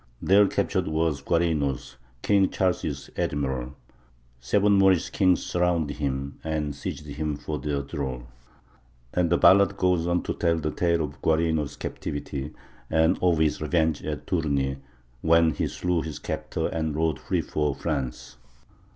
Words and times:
There 0.19 0.47
captured 0.47 0.87
was 0.87 1.21
Guarinos, 1.21 1.97
King 2.23 2.49
Charles's 2.49 3.11
Admiral: 3.15 3.75
Seven 4.39 4.71
Moorish 4.73 5.11
kings 5.11 5.45
surrounded 5.45 5.97
him, 5.97 6.39
and 6.43 6.73
seized 6.73 7.05
him 7.05 7.35
for 7.35 7.59
their 7.59 7.83
thrall. 7.83 8.23
And 9.13 9.29
the 9.29 9.37
ballad 9.37 9.77
goes 9.77 10.07
on 10.07 10.23
to 10.23 10.33
tell 10.33 10.57
the 10.57 10.71
tale 10.71 11.03
of 11.03 11.21
Guarinos' 11.21 11.77
captivity, 11.77 12.51
and 12.89 13.19
of 13.21 13.37
his 13.37 13.61
revenge 13.61 14.03
at 14.03 14.25
the 14.25 14.41
tourney, 14.41 14.77
when 15.21 15.51
he 15.51 15.67
slew 15.67 16.01
his 16.01 16.17
captor, 16.17 16.65
and 16.67 16.95
rode 16.95 17.19
free 17.19 17.41
for 17.41 17.75
France. 17.75 18.37